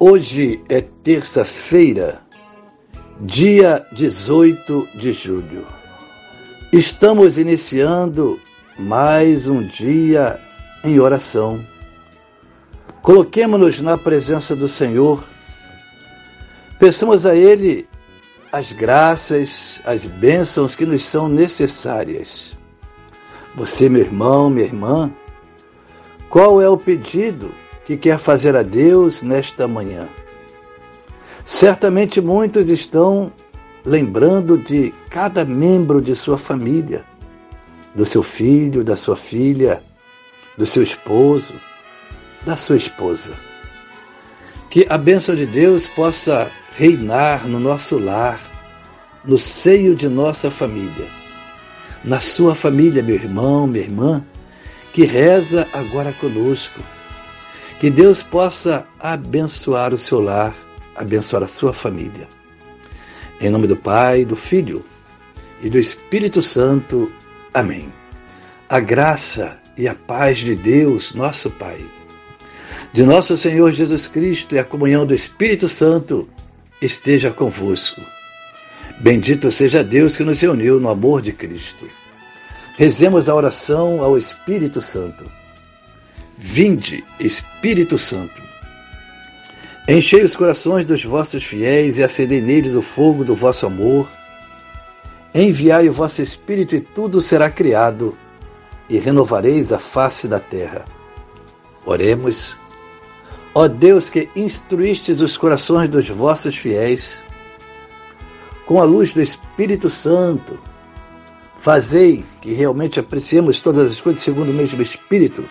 Hoje 0.00 0.62
é 0.68 0.80
terça-feira, 0.80 2.22
dia 3.20 3.84
18 3.90 4.90
de 4.94 5.12
julho. 5.12 5.66
Estamos 6.72 7.36
iniciando 7.36 8.40
mais 8.78 9.48
um 9.48 9.60
dia 9.60 10.40
em 10.84 11.00
oração. 11.00 11.66
Coloquemos-nos 13.02 13.80
na 13.80 13.98
presença 13.98 14.54
do 14.54 14.68
Senhor. 14.68 15.24
Peçamos 16.78 17.26
a 17.26 17.34
Ele 17.34 17.88
as 18.52 18.70
graças, 18.70 19.80
as 19.84 20.06
bênçãos 20.06 20.76
que 20.76 20.86
nos 20.86 21.02
são 21.02 21.28
necessárias. 21.28 22.56
Você, 23.56 23.88
meu 23.88 24.02
irmão, 24.02 24.48
minha 24.48 24.64
irmã, 24.64 25.12
qual 26.30 26.62
é 26.62 26.68
o 26.68 26.78
pedido 26.78 27.52
que 27.88 27.96
quer 27.96 28.18
fazer 28.18 28.54
a 28.54 28.62
Deus 28.62 29.22
nesta 29.22 29.66
manhã. 29.66 30.10
Certamente 31.42 32.20
muitos 32.20 32.68
estão 32.68 33.32
lembrando 33.82 34.58
de 34.58 34.92
cada 35.08 35.42
membro 35.42 35.98
de 35.98 36.14
sua 36.14 36.36
família, 36.36 37.06
do 37.94 38.04
seu 38.04 38.22
filho, 38.22 38.84
da 38.84 38.94
sua 38.94 39.16
filha, 39.16 39.82
do 40.54 40.66
seu 40.66 40.82
esposo, 40.82 41.54
da 42.44 42.58
sua 42.58 42.76
esposa. 42.76 43.32
Que 44.68 44.86
a 44.90 44.98
bênção 44.98 45.34
de 45.34 45.46
Deus 45.46 45.88
possa 45.88 46.52
reinar 46.74 47.48
no 47.48 47.58
nosso 47.58 47.98
lar, 47.98 48.38
no 49.24 49.38
seio 49.38 49.94
de 49.94 50.10
nossa 50.10 50.50
família, 50.50 51.08
na 52.04 52.20
sua 52.20 52.54
família, 52.54 53.02
meu 53.02 53.14
irmão, 53.14 53.66
minha 53.66 53.82
irmã, 53.82 54.22
que 54.92 55.06
reza 55.06 55.66
agora 55.72 56.12
conosco 56.12 56.82
que 57.78 57.90
Deus 57.90 58.22
possa 58.22 58.88
abençoar 58.98 59.94
o 59.94 59.98
seu 59.98 60.20
lar, 60.20 60.54
abençoar 60.96 61.42
a 61.44 61.48
sua 61.48 61.72
família. 61.72 62.28
Em 63.40 63.48
nome 63.50 63.68
do 63.68 63.76
Pai, 63.76 64.24
do 64.24 64.34
Filho 64.34 64.84
e 65.62 65.70
do 65.70 65.78
Espírito 65.78 66.42
Santo. 66.42 67.10
Amém. 67.54 67.92
A 68.68 68.80
graça 68.80 69.60
e 69.76 69.86
a 69.86 69.94
paz 69.94 70.38
de 70.38 70.56
Deus, 70.56 71.14
nosso 71.14 71.50
Pai, 71.50 71.86
de 72.92 73.04
nosso 73.04 73.36
Senhor 73.36 73.72
Jesus 73.72 74.08
Cristo 74.08 74.56
e 74.56 74.58
a 74.58 74.64
comunhão 74.64 75.06
do 75.06 75.14
Espírito 75.14 75.68
Santo 75.68 76.28
esteja 76.82 77.30
convosco. 77.30 78.00
Bendito 78.98 79.52
seja 79.52 79.84
Deus 79.84 80.16
que 80.16 80.24
nos 80.24 80.40
reuniu 80.40 80.80
no 80.80 80.88
amor 80.88 81.22
de 81.22 81.32
Cristo. 81.32 81.86
Rezemos 82.76 83.28
a 83.28 83.34
oração 83.34 84.02
ao 84.02 84.18
Espírito 84.18 84.80
Santo. 84.80 85.24
Vinde, 86.40 87.04
Espírito 87.18 87.98
Santo. 87.98 88.40
Enchei 89.88 90.22
os 90.22 90.36
corações 90.36 90.86
dos 90.86 91.04
vossos 91.04 91.42
fiéis 91.42 91.98
e 91.98 92.04
acendei 92.04 92.40
neles 92.40 92.76
o 92.76 92.80
fogo 92.80 93.24
do 93.24 93.34
vosso 93.34 93.66
amor. 93.66 94.08
Enviai 95.34 95.88
o 95.88 95.92
vosso 95.92 96.22
Espírito 96.22 96.76
e 96.76 96.80
tudo 96.80 97.20
será 97.20 97.50
criado, 97.50 98.16
e 98.88 98.98
renovareis 98.98 99.72
a 99.72 99.80
face 99.80 100.28
da 100.28 100.38
terra. 100.38 100.84
Oremos. 101.84 102.56
Ó 103.52 103.66
Deus 103.66 104.08
que 104.08 104.30
instruístes 104.36 105.20
os 105.20 105.36
corações 105.36 105.88
dos 105.88 106.08
vossos 106.08 106.56
fiéis, 106.56 107.20
com 108.64 108.80
a 108.80 108.84
luz 108.84 109.12
do 109.12 109.20
Espírito 109.20 109.90
Santo, 109.90 110.60
fazei 111.56 112.24
que 112.40 112.52
realmente 112.52 113.00
apreciemos 113.00 113.60
todas 113.60 113.90
as 113.90 114.00
coisas 114.00 114.22
segundo 114.22 114.50
o 114.52 114.54
mesmo 114.54 114.80
Espírito 114.80 115.44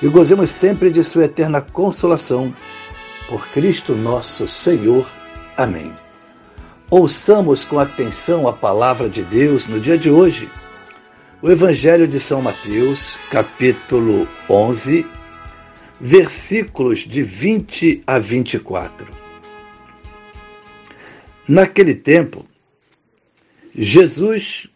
e 0.00 0.08
gozemos 0.08 0.50
sempre 0.50 0.90
de 0.90 1.02
Sua 1.02 1.24
eterna 1.24 1.60
consolação. 1.60 2.54
Por 3.28 3.48
Cristo 3.48 3.94
nosso 3.94 4.46
Senhor. 4.46 5.08
Amém. 5.56 5.92
Ouçamos 6.88 7.64
com 7.64 7.78
atenção 7.78 8.46
a 8.46 8.52
palavra 8.52 9.08
de 9.08 9.22
Deus 9.22 9.66
no 9.66 9.80
dia 9.80 9.98
de 9.98 10.10
hoje. 10.10 10.50
O 11.42 11.50
Evangelho 11.50 12.06
de 12.06 12.20
São 12.20 12.40
Mateus, 12.40 13.18
capítulo 13.30 14.28
11, 14.48 15.04
versículos 16.00 17.00
de 17.00 17.22
20 17.22 18.02
a 18.06 18.18
24. 18.18 19.06
Naquele 21.48 21.94
tempo, 21.94 22.46
Jesus 23.74 24.68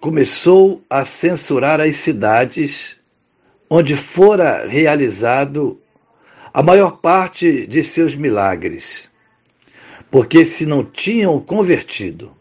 começou 0.00 0.82
a 0.88 1.04
censurar 1.04 1.80
as 1.80 1.96
cidades 1.96 2.97
onde 3.68 3.96
fora 3.96 4.66
realizado 4.66 5.80
a 6.52 6.62
maior 6.62 6.98
parte 7.00 7.66
de 7.66 7.82
seus 7.82 8.14
milagres, 8.14 9.08
porque 10.10 10.44
se 10.44 10.64
não 10.64 10.84
tinham 10.84 11.38
convertido. 11.40 12.32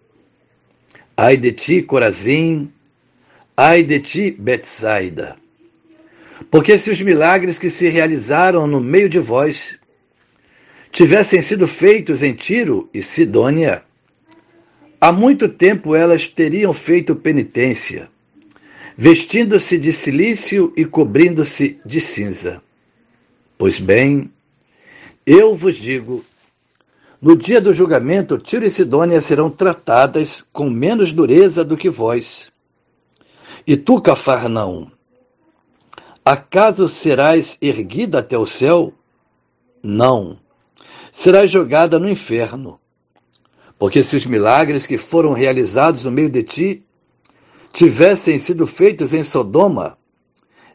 Ai 1.16 1.36
de 1.36 1.52
ti, 1.52 1.82
Corazim, 1.82 2.72
ai 3.56 3.84
de 3.84 4.00
ti, 4.00 4.32
Betsaida. 4.32 5.36
Porque 6.50 6.78
se 6.78 6.92
os 6.92 7.02
milagres 7.02 7.60
que 7.60 7.70
se 7.70 7.90
realizaram 7.90 8.68
no 8.68 8.80
meio 8.80 9.10
de 9.10 9.20
vós 9.20 9.78
tivessem 10.92 11.42
sido 11.42 11.68
feitos 11.68 12.24
em 12.24 12.34
Tiro 12.34 12.90
e 12.94 13.02
Sidônia, 13.02 13.84
há 15.02 15.12
muito 15.12 15.50
tempo 15.50 15.96
elas 15.96 16.28
teriam 16.28 16.72
feito 16.72 17.16
penitência 17.16 18.10
vestindo-se 18.98 19.78
de 19.78 19.94
silício 19.94 20.74
e 20.76 20.84
cobrindo-se 20.84 21.80
de 21.86 22.02
cinza. 22.02 22.64
Pois 23.56 23.80
bem, 23.80 24.32
eu 25.24 25.54
vos 25.54 25.76
digo, 25.76 26.26
no 27.22 27.36
dia 27.36 27.62
do 27.62 27.74
julgamento, 27.74 28.40
Tiro 28.40 28.66
e 28.66 28.70
Sidônia 28.72 29.22
serão 29.22 29.50
tratadas 29.50 30.44
com 30.52 30.68
menos 30.68 31.14
dureza 31.14 31.64
do 31.64 31.78
que 31.78 31.92
vós. 31.92 32.52
E 33.68 33.78
tu, 33.78 34.02
Cafarnaum, 34.02 34.90
acaso 36.26 36.88
serás 36.88 37.58
erguida 37.62 38.20
até 38.20 38.38
o 38.38 38.48
céu? 38.48 38.94
Não, 39.84 40.40
serás 41.12 41.52
jogada 41.52 42.00
no 42.00 42.10
inferno. 42.10 42.80
Porque 43.78 44.02
se 44.02 44.16
os 44.16 44.26
milagres 44.26 44.88
que 44.88 44.98
foram 44.98 45.34
realizados 45.34 46.04
no 46.04 46.12
meio 46.12 46.32
de 46.32 46.42
ti 46.42 46.87
tivessem 47.78 48.40
sido 48.40 48.66
feitos 48.66 49.14
em 49.14 49.22
Sodoma, 49.22 50.00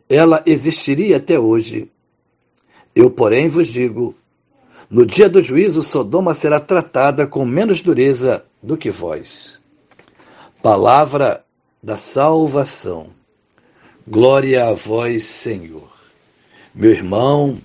ela 0.09 0.41
existiria 0.47 1.17
até 1.17 1.37
hoje. 1.37 1.91
Eu, 2.95 3.11
porém, 3.11 3.49
vos 3.49 3.67
digo: 3.67 4.15
no 4.89 5.05
dia 5.05 5.29
do 5.29 5.43
juízo, 5.43 5.83
Sodoma 5.83 6.33
será 6.33 6.61
tratada 6.61 7.27
com 7.27 7.45
menos 7.45 7.81
dureza 7.81 8.45
do 8.63 8.77
que 8.77 8.89
vós. 8.89 9.59
Palavra 10.63 11.45
da 11.83 11.97
salvação. 11.97 13.09
Glória 14.07 14.69
a 14.69 14.73
vós, 14.73 15.25
Senhor. 15.25 15.91
Meu 16.73 16.93
irmão, 16.93 17.59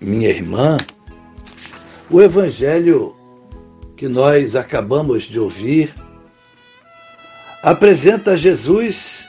minha 0.00 0.30
irmã, 0.30 0.78
o 2.10 2.22
evangelho 2.22 3.14
que 3.98 4.08
nós 4.08 4.56
acabamos 4.56 5.24
de 5.24 5.38
ouvir 5.38 5.94
apresenta 7.62 8.36
Jesus 8.36 9.28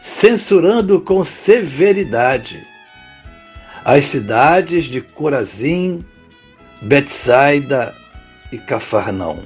censurando 0.00 1.00
com 1.00 1.24
severidade 1.24 2.66
as 3.84 4.06
cidades 4.06 4.86
de 4.86 5.00
Corazim, 5.00 6.04
Betsaida 6.80 7.94
e 8.50 8.58
Cafarnaum. 8.58 9.44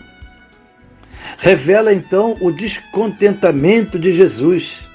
Revela 1.38 1.92
então 1.92 2.36
o 2.40 2.50
descontentamento 2.50 3.98
de 3.98 4.12
Jesus, 4.12 4.88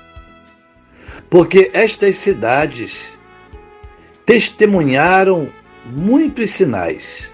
porque 1.30 1.71
estas 1.74 2.15
cidades 2.18 3.13
testemunharam 4.25 5.50
muitos 5.86 6.51
sinais, 6.51 7.33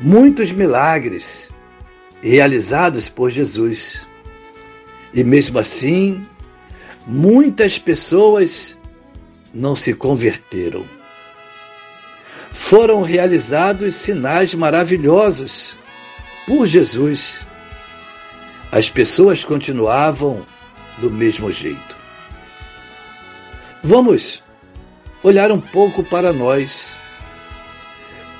muitos 0.00 0.50
milagres 0.50 1.50
realizados 2.22 3.08
por 3.08 3.30
Jesus. 3.30 4.07
E 5.12 5.24
mesmo 5.24 5.58
assim, 5.58 6.22
muitas 7.06 7.78
pessoas 7.78 8.78
não 9.52 9.74
se 9.74 9.94
converteram. 9.94 10.84
foram 12.52 13.02
realizados 13.02 13.94
sinais 13.94 14.52
maravilhosos 14.52 15.76
por 16.46 16.66
Jesus. 16.66 17.40
As 18.70 18.90
pessoas 18.90 19.44
continuavam 19.44 20.44
do 20.98 21.10
mesmo 21.10 21.50
jeito. 21.52 21.96
Vamos 23.82 24.42
olhar 25.22 25.52
um 25.52 25.60
pouco 25.60 26.02
para 26.02 26.32
nós. 26.32 26.96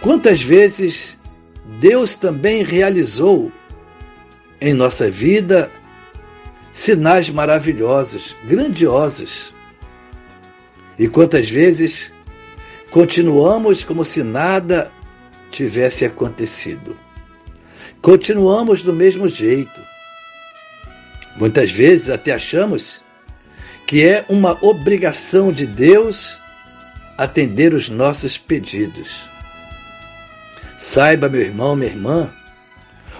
Quantas 0.00 0.43
vezes 0.43 1.19
Deus 1.81 2.17
também 2.17 2.65
realizou 2.65 3.53
em 4.61 4.75
nossa 4.75 5.09
vida 5.09 5.70
sinais 6.78 7.28
maravilhosos, 7.28 8.36
grandiosos. 8.44 9.52
E 10.96 11.08
quantas 11.08 11.50
vezes 11.50 12.12
continuamos 12.92 13.82
como 13.82 14.04
se 14.04 14.22
nada 14.22 14.90
tivesse 15.50 16.04
acontecido. 16.04 16.96
Continuamos 18.00 18.80
do 18.82 18.92
mesmo 18.92 19.28
jeito. 19.28 19.80
Muitas 21.36 21.72
vezes 21.72 22.10
até 22.10 22.32
achamos 22.32 23.02
que 23.84 24.04
é 24.04 24.24
uma 24.28 24.56
obrigação 24.64 25.52
de 25.52 25.66
Deus 25.66 26.40
atender 27.16 27.74
os 27.74 27.88
nossos 27.88 28.38
pedidos. 28.38 29.28
Saiba, 30.78 31.28
meu 31.28 31.40
irmão, 31.40 31.74
minha 31.74 31.90
irmã, 31.90 32.32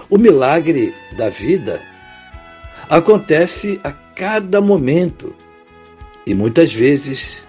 o 0.09 0.17
milagre 0.17 0.93
da 1.17 1.27
vida 1.27 1.81
acontece 2.89 3.79
a 3.83 3.91
cada 3.91 4.59
momento 4.59 5.35
e 6.25 6.33
muitas 6.33 6.73
vezes 6.73 7.47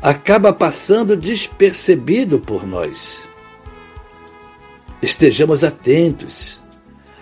acaba 0.00 0.52
passando 0.52 1.16
despercebido 1.16 2.38
por 2.38 2.66
nós. 2.66 3.22
Estejamos 5.00 5.64
atentos 5.64 6.60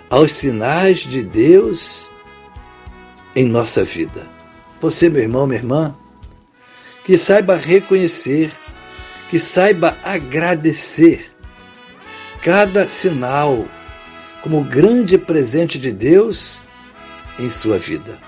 aos 0.08 0.32
sinais 0.32 1.00
de 1.00 1.22
Deus 1.22 2.08
em 3.34 3.46
nossa 3.46 3.84
vida. 3.84 4.28
Você, 4.80 5.08
meu 5.08 5.22
irmão, 5.22 5.46
minha 5.46 5.60
irmã, 5.60 5.96
que 7.04 7.16
saiba 7.16 7.56
reconhecer, 7.56 8.50
que 9.28 9.38
saiba 9.38 9.96
agradecer 10.02 11.30
cada 12.42 12.88
sinal 12.88 13.68
como 14.42 14.64
grande 14.64 15.18
presente 15.18 15.78
de 15.78 15.92
Deus 15.92 16.60
em 17.38 17.50
sua 17.50 17.78
vida. 17.78 18.18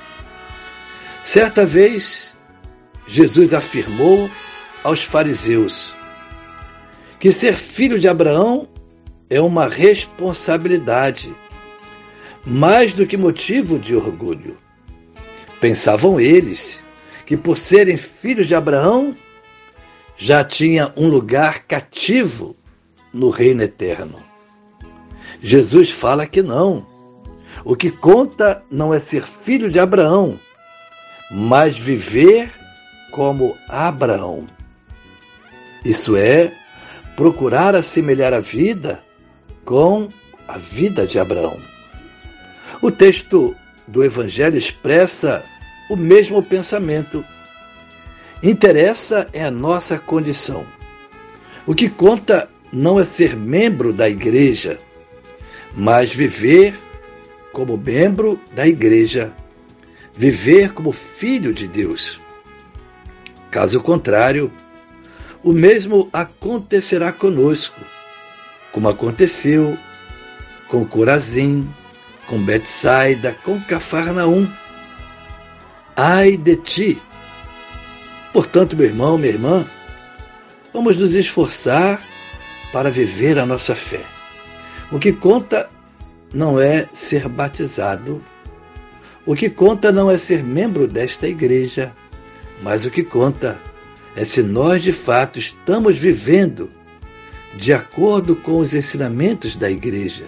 Certa 1.23 1.65
vez, 1.65 2.37
Jesus 3.07 3.55
afirmou 3.55 4.31
aos 4.83 5.03
fariseus 5.03 5.95
que 7.23 7.31
ser 7.31 7.55
filho 7.55 8.01
de 8.01 8.09
Abraão 8.09 8.67
é 9.31 9.41
uma 9.41 9.69
responsabilidade, 9.69 11.33
mais 12.45 12.93
do 12.93 13.07
que 13.07 13.17
motivo 13.17 13.79
de 13.79 13.95
orgulho. 13.95 14.59
Pensavam 15.61 16.19
eles 16.19 16.83
que, 17.25 17.37
por 17.37 17.57
serem 17.57 17.97
filhos 17.97 18.49
de 18.49 18.57
Abraão, 18.57 19.15
já 20.17 20.43
tinha 20.43 20.93
um 20.97 21.07
lugar 21.07 21.61
cativo 21.61 22.57
no 23.13 23.31
reino 23.31 23.63
eterno. 23.63 24.19
Jesus 25.41 25.91
fala 25.91 26.27
que 26.27 26.43
não. 26.43 26.85
O 27.65 27.77
que 27.77 27.91
conta 27.91 28.63
não 28.71 28.93
é 28.93 28.99
ser 28.99 29.23
filho 29.23 29.71
de 29.71 29.79
Abraão, 29.79 30.39
mas 31.31 31.79
viver 31.79 32.51
como 33.11 33.57
Abraão. 33.69 34.47
Isso 35.85 36.17
é, 36.17 36.53
procurar 37.17 37.75
assemelhar 37.75 38.33
a 38.33 38.41
vida 38.41 39.03
com 39.65 40.09
a 40.49 40.59
vida 40.59 41.07
de 41.07 41.19
Abraão. 41.19 41.61
O 42.81 42.91
texto 42.91 43.55
do 43.87 44.05
Evangelho 44.05 44.59
expressa 44.59 45.45
o 45.89 45.97
mesmo 45.97 46.43
pensamento. 46.43 47.25
Interessa 48.43 49.29
é 49.33 49.45
a 49.45 49.51
nossa 49.51 49.99
condição. 49.99 50.67
O 51.67 51.75
que 51.75 51.89
conta 51.89 52.49
não 52.73 52.99
é 52.99 53.05
ser 53.05 53.37
membro 53.37 53.93
da 53.93 54.09
igreja, 54.09 54.79
mas 55.77 56.13
viver 56.13 56.75
como 57.53 57.77
membro 57.77 58.41
da 58.55 58.67
igreja, 58.67 59.35
viver 60.15 60.73
como 60.73 60.93
filho 60.93 61.53
de 61.53 61.69
Deus. 61.69 62.21
Caso 63.51 63.81
contrário, 63.83 64.51
o 65.43 65.53
mesmo 65.53 66.09
acontecerá 66.13 67.13
conosco, 67.13 67.81
como 68.73 68.89
aconteceu 68.89 69.77
com 70.69 70.87
Corazim, 70.87 71.69
com 72.27 72.43
Betsaida, 72.43 73.37
com 73.45 73.61
Cafarnaum. 73.61 74.49
Ai 75.95 76.37
de 76.39 76.57
ti! 76.57 77.03
Portanto, 78.33 78.75
meu 78.75 78.87
irmão, 78.87 79.19
minha 79.19 79.33
irmã, 79.33 79.67
vamos 80.73 80.97
nos 80.97 81.15
esforçar 81.15 82.03
para 82.73 82.91
viver 82.91 83.39
a 83.39 83.45
nossa 83.45 83.75
fé. 83.75 84.01
O 84.91 84.99
que 84.99 85.13
conta 85.13 85.69
não 86.32 86.61
é 86.61 86.88
ser 86.93 87.29
batizado. 87.29 88.23
O 89.25 89.34
que 89.34 89.49
conta 89.49 89.93
não 89.93 90.11
é 90.11 90.17
ser 90.17 90.43
membro 90.43 90.87
desta 90.87 91.29
igreja, 91.29 91.94
mas 92.62 92.84
o 92.84 92.90
que 92.90 93.02
conta 93.02 93.61
é 94.17 94.25
se 94.25 94.43
nós 94.43 94.82
de 94.82 94.93
fato 94.93 95.38
estamos 95.38 95.96
vivendo 95.96 96.70
de 97.55 97.73
acordo 97.73 98.34
com 98.34 98.58
os 98.58 98.75
ensinamentos 98.75 99.56
da 99.56 99.70
igreja, 99.70 100.26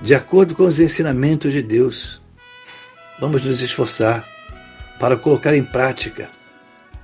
de 0.00 0.14
acordo 0.14 0.54
com 0.54 0.64
os 0.64 0.80
ensinamentos 0.80 1.52
de 1.52 1.62
Deus. 1.62 2.20
Vamos 3.20 3.44
nos 3.44 3.60
esforçar 3.60 4.28
para 4.98 5.16
colocar 5.16 5.54
em 5.54 5.62
prática 5.62 6.28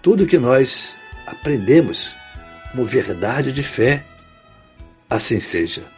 tudo 0.02 0.26
que 0.26 0.38
nós 0.38 0.94
aprendemos 1.26 2.14
como 2.70 2.84
verdade 2.84 3.52
de 3.52 3.62
fé. 3.62 4.04
Assim 5.10 5.40
seja. 5.40 5.97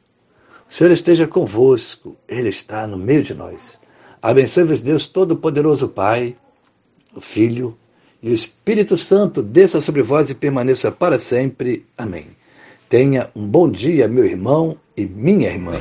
Senhor 0.71 0.91
esteja 0.91 1.27
convosco, 1.27 2.15
Ele 2.29 2.47
está 2.47 2.87
no 2.87 2.97
meio 2.97 3.21
de 3.21 3.33
nós. 3.33 3.77
Abençoe-vos, 4.21 4.81
Deus 4.81 5.05
Todo-Poderoso, 5.05 5.89
Pai, 5.89 6.33
o 7.13 7.19
Filho 7.19 7.77
e 8.23 8.29
o 8.29 8.33
Espírito 8.33 8.95
Santo, 8.95 9.43
desça 9.43 9.81
sobre 9.81 10.01
vós 10.01 10.29
e 10.29 10.35
permaneça 10.35 10.89
para 10.89 11.19
sempre. 11.19 11.85
Amém. 11.97 12.27
Tenha 12.87 13.29
um 13.35 13.45
bom 13.45 13.69
dia, 13.69 14.07
meu 14.07 14.23
irmão 14.23 14.77
e 14.95 15.05
minha 15.05 15.49
irmã. 15.49 15.73